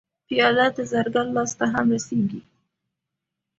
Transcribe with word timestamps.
پیاله 0.27 0.67
د 0.75 0.77
زرګر 0.91 1.27
لاس 1.35 1.51
ته 1.59 1.65
هم 1.73 1.87
رسېږي. 1.93 2.41